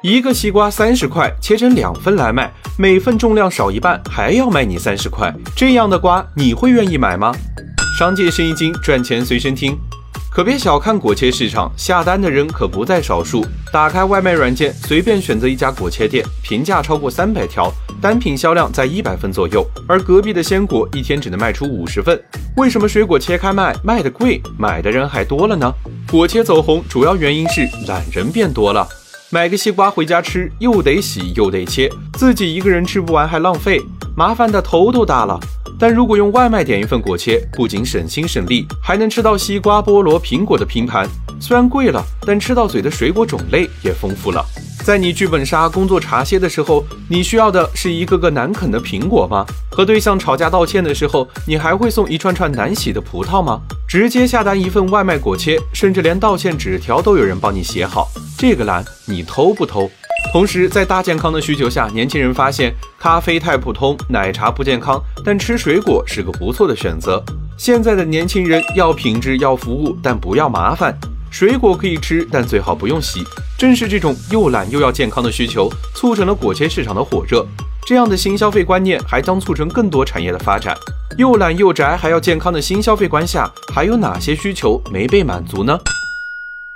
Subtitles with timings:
[0.00, 7.34] 一个西瓜三十块，切成两份来卖，每份重量少一半，还要卖你三十块，这样的瓜你会愿意买吗？
[7.98, 9.76] 商界生意经，赚钱随身听。
[10.30, 13.44] 可别小看果切市场，下单的人可不在少数。
[13.72, 17.68] 打开外卖软件，随便选择一家果切店，评价超过三百条，
[18.00, 19.66] 单品销量在一百份左右。
[19.88, 22.22] 而隔壁的鲜果一天只能卖出五十份。
[22.56, 25.72] 为什么水果切开卖卖的贵，买的人还多了呢？
[26.08, 28.86] 果切走红，主要原因是懒人变多了。
[29.30, 33.78] 买个西瓜回家吃，又得洗又得切，自己一个人吃不完还浪费，
[34.16, 35.38] 麻烦的头都大了。
[35.78, 41.06] 但如果用外卖点一份果切，不仅省心省力，还能吃到西瓜、菠萝、苹果的拼盘。
[41.38, 44.42] 虽然贵了，但吃到嘴的水果种类也丰富了。
[44.82, 49.44] 在你剧本杀工作茶歇的时候，你需要的是一个个难啃的苹果吗？
[49.70, 53.60] 和对象吵架道歉的时候，你还会送一串串难洗的葡萄吗？
[53.86, 58.08] 直接下单一份外卖果切，甚至连道歉纸条都有人帮你写好，
[58.38, 59.90] 这个懒你偷不偷？
[60.32, 67.20] 同时，在大健康的需求下，年轻人发现咖啡太普通，奶茶不健康，但吃水果是个不错的选择。
[67.58, 70.96] 现在的年轻人要品质，要服务，但不要麻烦。
[71.32, 73.24] 水果可以吃，但最好不用洗。
[73.58, 77.44] 正是这种又懒又要健康的需求，促成了果切市场的火热。
[77.84, 80.76] 这样的新消费观念还将促成更多产业的发展。
[81.16, 85.76] 又懒又宅还要健康的新消费观下，还有哪些需求没被满足呢？